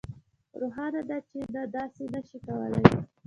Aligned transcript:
روښانه 0.59 1.01
ده 1.09 1.17
چې 1.29 1.39
نه 1.53 1.63
داسې 1.75 2.03
نشئ 2.13 2.37
کولی 2.45 2.81